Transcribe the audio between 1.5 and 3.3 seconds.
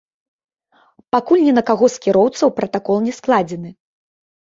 на каго з кіроўцаў пратакол не